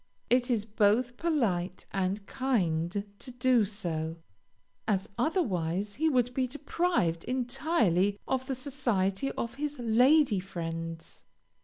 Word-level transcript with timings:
It 0.31 0.49
is 0.49 0.65
both 0.65 1.15
polite 1.15 1.85
and 1.91 2.25
kind 2.25 3.05
to 3.19 3.29
do 3.31 3.65
so, 3.65 4.15
as 4.87 5.07
otherwise 5.15 5.93
he 5.93 6.09
would 6.09 6.33
be 6.33 6.47
deprived 6.47 7.23
entirely 7.25 8.17
of 8.27 8.47
the 8.47 8.55
society 8.55 9.31
of 9.33 9.53
his 9.61 9.77
lady 9.77 10.39
friends. 10.39 11.23